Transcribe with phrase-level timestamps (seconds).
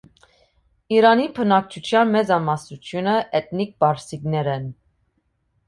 [0.95, 4.69] Իրանի բնակչության մեծամասնությունը էթնիկ պարսիկներ են։